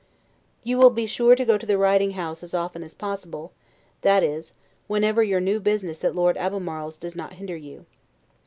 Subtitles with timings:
[0.63, 3.51] You will be sure to go to the riding house as often as possible,
[4.01, 4.55] that is,
[4.87, 7.85] whenever your new business at Lord Albemarle's does not hinder you.